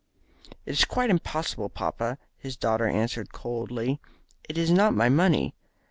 [0.65, 3.99] "It is quite impossible, papa," his daughter answered coldly.
[4.49, 5.53] "It is not my money.